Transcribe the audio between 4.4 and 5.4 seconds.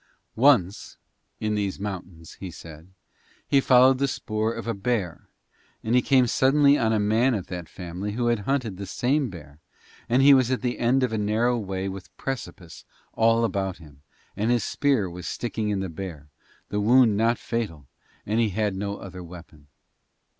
of a bear,